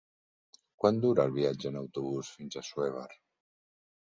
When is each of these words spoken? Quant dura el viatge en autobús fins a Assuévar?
Quant 0.83 0.97
dura 1.03 1.25
el 1.29 1.35
viatge 1.35 1.71
en 1.73 1.77
autobús 1.83 2.33
fins 2.39 2.59
a 2.59 2.65
Assuévar? 2.67 3.07